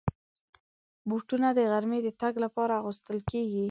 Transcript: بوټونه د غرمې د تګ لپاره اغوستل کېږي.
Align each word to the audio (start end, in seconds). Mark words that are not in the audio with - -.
بوټونه 1.09 1.47
د 1.57 1.59
غرمې 1.71 1.99
د 2.03 2.09
تګ 2.21 2.33
لپاره 2.45 2.73
اغوستل 2.81 3.17
کېږي. 3.31 3.59